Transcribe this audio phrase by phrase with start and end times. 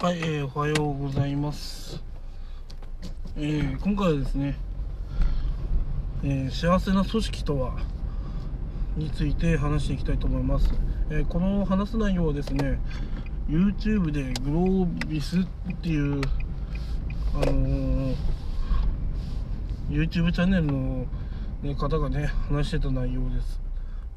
[0.00, 2.00] はい、えー、おはようございます。
[3.36, 4.56] えー、今回はですね、
[6.22, 7.80] えー、幸せな組織とは
[8.96, 10.72] について話していきたいと思います。
[11.10, 12.78] えこの話す内容はですね、
[13.48, 15.44] YouTube でグロービスっ
[15.82, 16.20] ていう、
[17.34, 18.14] あの
[19.90, 21.06] YouTube チャンネルの、
[21.60, 23.60] ね、方がね、話してた内容です。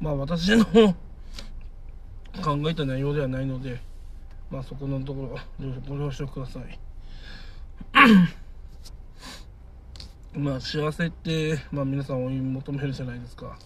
[0.00, 0.64] まあ私の
[2.40, 3.80] 考えた内容ではないので、
[4.52, 5.38] まあそこのところ
[5.88, 6.78] ご了承ください。
[10.38, 13.58] まあ幸せって、まあ皆さん追い求めるじゃないですか。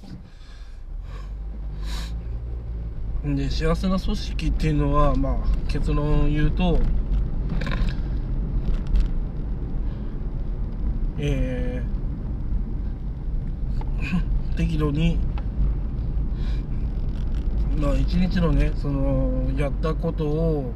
[3.24, 6.78] で、幸せな組織っていうのは、まあ結論を言うと、
[11.18, 15.18] えー、 適度に
[17.76, 20.72] まあ一日のねそのやったことを、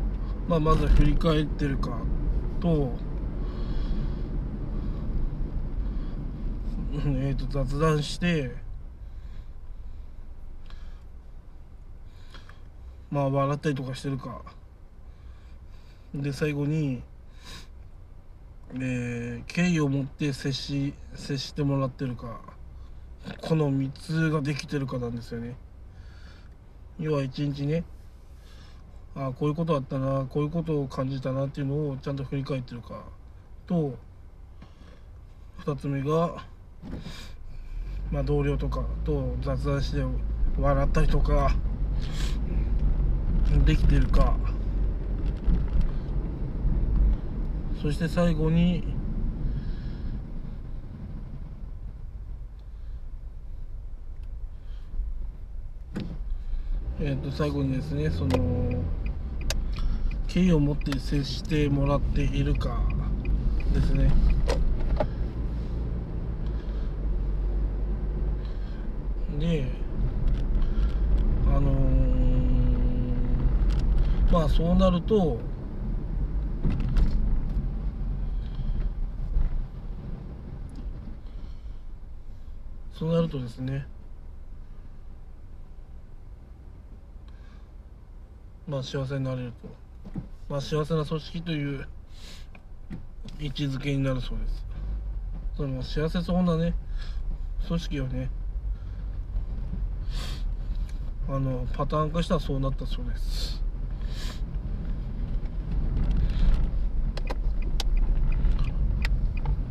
[0.48, 1.98] まあ、まず振り返ってるか
[2.60, 2.92] と
[6.92, 8.50] えー、と雑談して
[13.10, 14.42] まあ笑ったりとかしてるか
[16.12, 17.00] で最後に、
[18.74, 22.40] えー、敬意を持って接し接してもらってるか
[23.40, 25.54] この3つができてるかなんですよね。
[27.00, 27.82] 要は一日ね
[29.16, 33.04] あこういうことあったなこういうことを感じたなっていうのをちゃんと振り返ってるか。
[33.66, 33.96] と
[35.64, 36.44] 2つ目が、
[38.10, 40.04] まあ、同僚とかと雑談して
[40.58, 41.54] 笑ったりとか
[43.64, 44.36] できてるか。
[47.80, 48.99] そして最後に
[57.02, 58.84] えー、と最後にですねその
[60.28, 62.78] 敬意を持って接してもらっているか
[63.72, 64.12] ですね。
[69.38, 69.64] で
[71.46, 71.74] あのー、
[74.30, 75.40] まあそうなると
[82.92, 83.86] そうなるとですね
[88.70, 89.68] まあ幸せになれると。
[90.48, 91.88] まあ幸せな組織という
[93.40, 94.64] 位置づけになるそうです。
[95.56, 96.72] その幸せそうなね
[97.66, 98.30] 組織をね
[101.28, 103.60] あのパターン化したらそうなったそうです。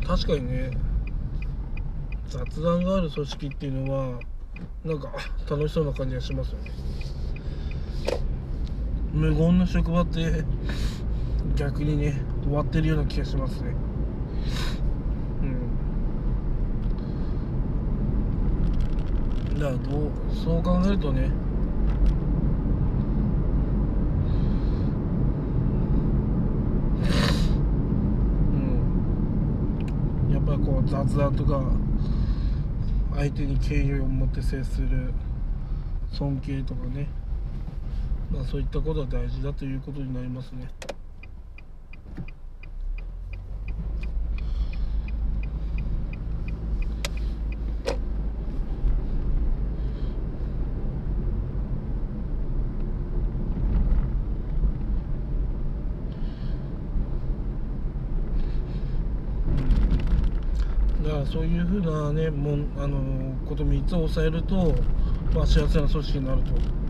[0.06, 0.70] 確かにね
[2.28, 4.20] 雑談がある組織っていうのは
[4.84, 5.10] なんか
[5.48, 6.70] 楽しそうな感じがしますよね。
[9.12, 10.44] 無言の職場って
[11.56, 13.74] 逆にね終わってるような気がしますね。
[15.42, 15.44] う
[19.56, 19.60] ん。
[19.60, 21.30] だからどうそう考えるとね
[30.28, 30.32] うん。
[30.32, 31.62] やっぱこう雑談とか
[33.16, 35.12] 相手に敬意を持って接する
[36.12, 37.08] 尊敬とかね。
[38.30, 40.70] まあ、そういったことは大事だということになりますね。
[61.02, 64.72] だからそういうふうなねもんあのこと3つを抑えると、
[65.34, 66.80] まあ、幸せな組織になると。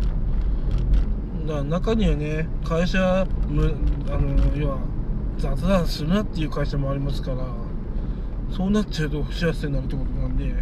[1.51, 3.75] だ中にはね会社む
[4.09, 4.79] あの要は
[5.37, 7.45] 雑談するなっていう会社もありますから
[8.55, 10.55] そうなっちゃうと不幸せになるってことなんで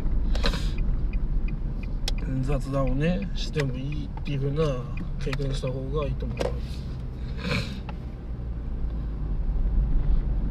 [2.43, 4.83] 雑談をねしてもいいっていう風な
[5.23, 6.53] 経験した方がいいと思います。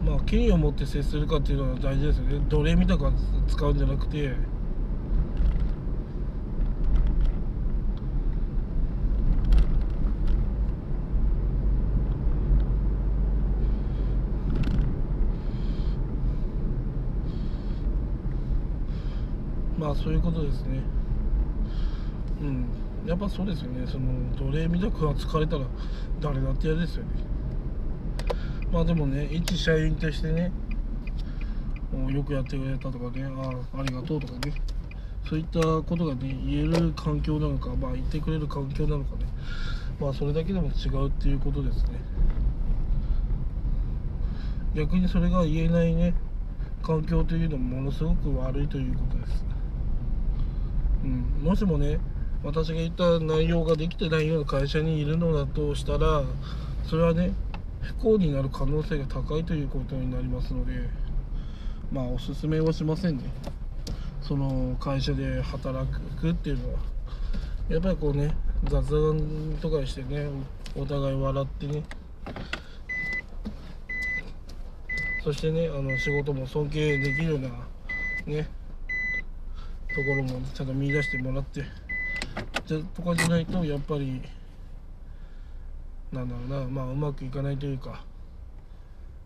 [0.05, 2.45] まあ権威を持って接するかっていうのは大事ですよね。
[2.49, 3.11] 奴隷みたいな
[3.47, 4.33] 使うんじゃなくて
[19.77, 20.81] まあそういうことですね。
[22.41, 22.65] うん。
[23.05, 23.85] やっぱそうですよね。
[23.87, 25.65] その奴隷みたく扱われたら
[26.19, 27.09] 誰だって嫌ですよね。
[28.71, 30.51] まあでもね一社員としてね
[32.09, 34.53] よくやってくれたとかねあありがとうとかね。
[35.29, 39.25] そういったことがね言える環境なのかまあ言ってくれる環境なのかね。
[39.99, 41.99] まあそれだけでも違うっていうことですね。
[44.75, 46.13] 逆にそれが言えないね
[46.83, 49.43] 環境というのもものすごく悪いということです、
[51.03, 51.99] うん、もしもね
[52.43, 56.23] 私が言った内容ができてないような会社にいるのだとしたら
[56.83, 57.31] それはね
[57.81, 60.89] 不幸になる可能性が高いということになりますので
[61.91, 63.23] まあおすすめはしませんね。
[64.21, 65.87] その会社で働
[66.19, 66.79] くっていうのは。
[67.69, 68.33] やっぱりこうね
[68.65, 70.27] 雑談とかしてね
[70.75, 71.83] お互い笑ってね。
[75.23, 77.49] そしてねあの仕事も尊敬できるような
[78.25, 78.47] ね
[79.97, 81.63] ところもちゃんと見出してもらって
[82.67, 84.21] じとかじゃないとやっぱり
[86.11, 88.03] なんだろうなまあうまくいかないというか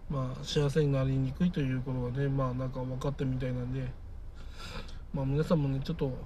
[0.09, 3.91] まあ幸せになりにくいということがねまあなんか分かったみたいなんで
[5.13, 6.17] まあ皆さんもねちょっと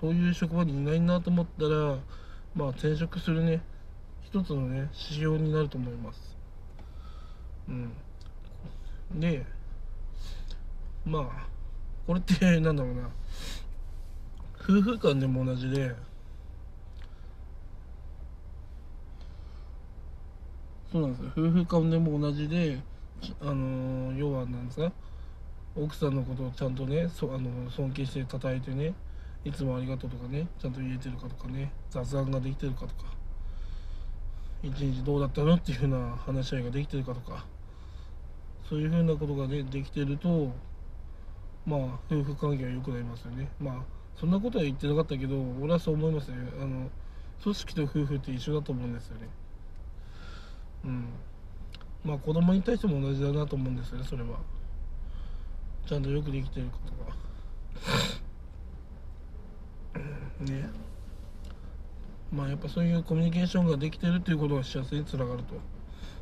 [0.00, 1.96] そういう職場にいないなと思ったら
[2.54, 3.60] まあ転職するね
[4.22, 6.36] 一つのね指標になると思います。
[7.68, 7.90] うん。
[9.18, 9.44] で
[11.04, 11.46] まあ
[12.06, 13.10] これってなんだろうな。
[14.70, 15.94] 夫婦間でも同じで。
[20.92, 21.30] そうなんですよ。
[21.36, 22.78] 夫婦間でも同じで
[23.40, 24.92] あの要はなんですか？
[25.76, 28.92] 奥さんのことをちゃんとねそあの尊敬して叩いてね
[29.44, 32.92] いつもありがとうとかねちゃんと言えてるかとかね雑談ができてるかとか
[34.62, 37.46] 一日どうだったのっていうふうな話し合いができてるかとか
[38.68, 40.52] そういうふうなことがねできてると
[41.64, 41.80] まあ
[42.10, 43.48] 夫婦関係は良くなりますよね。
[43.60, 46.36] まあそんなことは言ってなかったけど俺はそう思いますね。
[46.60, 46.90] あの
[47.42, 49.28] 組織と夫婦って一緒だと思うんですよね。
[50.84, 51.08] うん。
[52.04, 54.40] まあ子供に対しても同じだなと思うんですよねそれは。
[55.86, 56.78] ちゃんとよくできてるこ
[59.94, 60.04] とが。
[60.52, 60.68] ね。
[62.30, 65.54] まあやっぱそういうコミュニケーションができてるっていうことが幸せにつながると。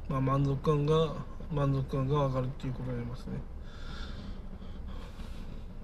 [0.08, 1.14] まあ満足感が
[1.52, 3.40] 満足感が上がるっていうことになりますね。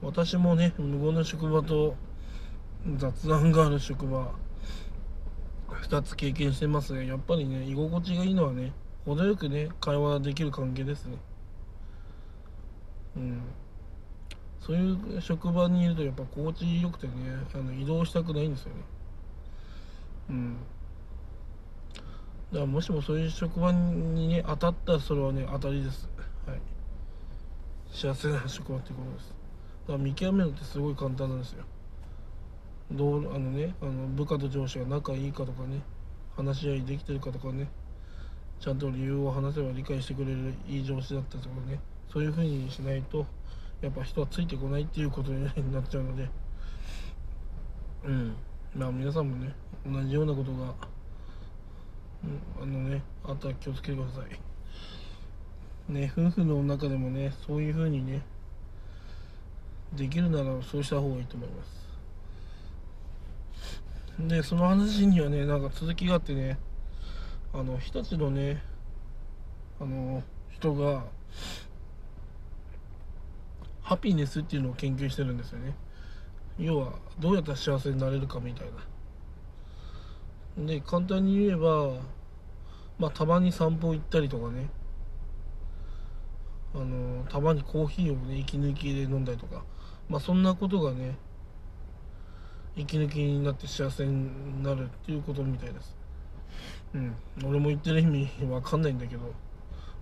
[0.04, 1.96] 私もね無言の職場と
[2.98, 4.32] 雑談がある職場
[5.70, 8.72] 2つ経験してますがやっぱりね居心地がいいのはね
[9.06, 11.16] 程よくね会話できる関係ですね。
[13.16, 13.42] うん。
[14.60, 17.12] そういう職場にいるとやっぱ心地よくてね
[17.54, 18.74] あの移動したくないんですよね。
[20.30, 20.56] うん。
[22.52, 26.08] だからもしもそういう職場にね当たったらそれはね当たりです。
[26.46, 26.60] はい。
[27.90, 29.43] 幸せな職場ってことです。
[29.86, 31.64] から見極めるってすごい簡単なんですよ。
[32.92, 35.82] どうあのねあの部下と上司が仲いいかとかね
[36.36, 37.68] 話し合いできてるかとかね
[38.60, 41.80] ちゃんと理由を話せば理解してくれるいい上司だったとかね
[42.12, 43.26] そういうふうにしないと
[43.80, 46.28] やっぱ人はついてこないっていうことになっちゃうので。
[48.04, 48.36] うん。
[48.74, 49.54] まあ皆さんもね
[49.86, 50.74] 同じようなことが、
[52.58, 54.22] うん、あのねあったら気をつけてくださ
[55.88, 55.92] い。
[55.92, 58.22] ね夫婦の中でもねそういうふうにね
[59.96, 61.84] できるならそうした方がいいと思います。
[64.18, 66.56] でその話にはねなんか続きがあってね
[67.52, 68.62] あの日立のね
[69.80, 71.04] あの人が
[73.82, 75.74] ハピネスっていうのを研究してるんですよね。
[76.58, 78.68] 要はどうやったら幸せになれるかみたい
[80.56, 80.66] な。
[80.66, 82.00] で簡単に言えば
[82.98, 84.70] まあたまに散歩行ったりとかね。
[86.76, 89.64] あのたまにコーヒーをね息抜きで飲んだりとか。
[90.08, 91.16] まあそんなことがね
[92.76, 95.96] 息抜きになって幸せになるっていうことみたいです。
[96.94, 97.14] うん。
[97.44, 99.32] 俺も言ってる意味わかんないんだけど。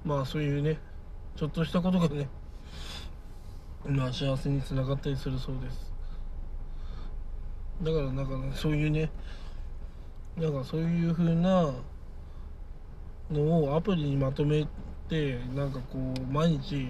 [0.04, 0.78] まあそういうね
[1.36, 2.28] ちょっとしたことがね
[3.86, 5.92] まあ幸せにつながったりするそうです。
[7.82, 9.10] だからなんかねそういうね
[10.36, 11.72] なんかそういう風な
[13.30, 14.66] のをアプリにまとめ
[15.08, 16.88] てなんかこう毎日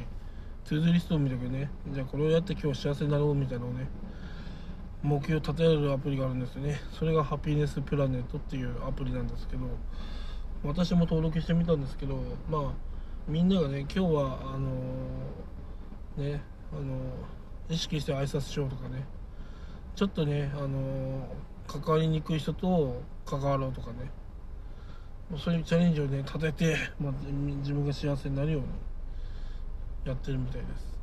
[0.73, 3.87] トゥードリストを見とけねじゃあこれをやって今日幸せになろうみたいなのをね
[5.03, 6.81] 目標を立てられるアプリがあるんですよね。
[6.99, 9.67] それがハピネスプラネットっていうアプリなんですけど
[10.65, 12.17] 私も登録してみたんですけど
[12.49, 12.63] まあ
[13.29, 16.41] みんながね今日はあのー、ね
[16.73, 16.97] あの
[17.69, 19.05] 意識して挨拶しようとかね
[19.95, 21.29] ちょっとねあの
[21.67, 24.11] 関わりにくい人と関わろうとかね
[25.37, 27.13] そういうチャレンジをね立てて、まあ、
[27.61, 28.69] 自分が幸せになるように
[30.05, 30.99] やってるみたいです。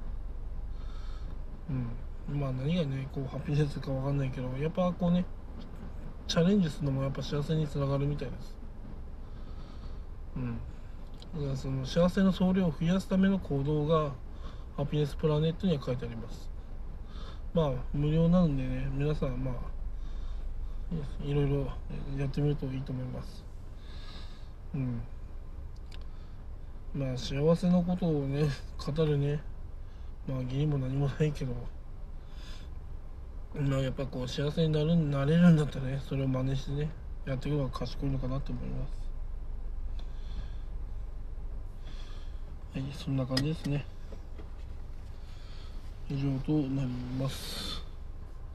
[1.69, 2.39] うん。
[2.39, 5.25] まあ何がねこうハピネスか分かんないけどやっぱこうね
[6.27, 8.55] チャレンジするのもやっぱ幸せにつながるみたいです。
[10.35, 10.57] うん。
[11.35, 14.11] だからその幸せの総量を増やすための行動が
[14.77, 16.49] ハピネスプラネットには書いてあります。
[17.53, 19.55] まあ無料なのでね皆さんまあ
[21.23, 21.67] いろいろ
[22.17, 23.43] やってみるといいと思います。
[24.75, 25.01] うん。
[26.93, 29.39] まあ幸せなことをね語るね。
[30.27, 31.53] まあ義理も何もないけど。
[33.55, 36.89] まあやっぱこう幸せになるなれるんだったらねそれを真似してね
[37.25, 38.99] やっていくのが賢いのかなと思います。
[42.73, 43.85] はいそんな感じですね。
[46.09, 46.87] 以上となり
[47.19, 47.78] ます。